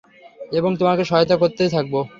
এবং, 0.51 0.71
তোমাকে 0.79 1.03
সহায়তা 1.05 1.35
করতেই 1.37 1.69
থাকব! 1.69 1.93